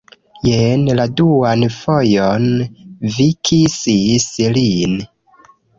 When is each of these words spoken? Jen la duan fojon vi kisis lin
Jen 0.47 0.87
la 0.99 1.05
duan 1.21 1.67
fojon 1.75 2.49
vi 3.19 3.31
kisis 3.53 4.31
lin 4.59 5.03